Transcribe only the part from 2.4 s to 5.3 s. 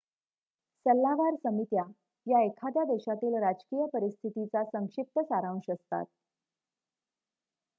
एखाद्या देशातील राजकीय परिस्थितीचा संक्षिप्त